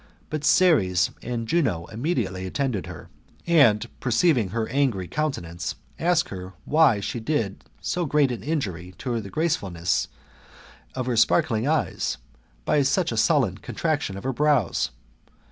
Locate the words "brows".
14.33-14.89